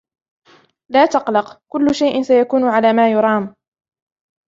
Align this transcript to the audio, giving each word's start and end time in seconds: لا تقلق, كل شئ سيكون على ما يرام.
لا 0.91 1.05
تقلق, 1.05 1.61
كل 1.71 1.95
شئ 1.95 2.23
سيكون 2.23 2.63
على 2.63 2.93
ما 2.93 3.11
يرام. 3.11 3.55